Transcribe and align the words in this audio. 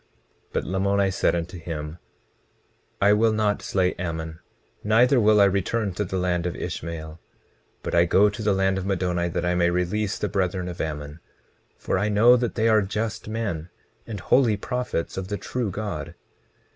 20:15 0.01 0.07
But 0.53 0.63
Lamoni 0.63 1.11
said 1.13 1.35
unto 1.35 1.59
him: 1.59 1.99
I 2.99 3.13
will 3.13 3.31
not 3.33 3.61
slay 3.61 3.93
Ammon, 3.99 4.39
neither 4.83 5.19
will 5.19 5.39
I 5.39 5.43
return 5.45 5.93
to 5.93 6.03
the 6.03 6.17
land 6.17 6.47
of 6.47 6.55
Ishmael, 6.55 7.19
but 7.83 7.93
I 7.93 8.05
go 8.05 8.27
to 8.27 8.41
the 8.41 8.51
land 8.55 8.79
of 8.79 8.83
Middoni 8.83 9.31
that 9.31 9.45
I 9.45 9.53
may 9.53 9.69
release 9.69 10.17
the 10.17 10.27
brethren 10.27 10.67
of 10.67 10.81
Ammon, 10.81 11.19
for 11.77 11.99
I 11.99 12.09
know 12.09 12.35
that 12.35 12.55
they 12.55 12.67
are 12.67 12.81
just 12.81 13.27
men 13.27 13.69
and 14.07 14.19
holy 14.19 14.57
prophets 14.57 15.17
of 15.17 15.27
the 15.27 15.37
true 15.37 15.69
God. 15.69 16.15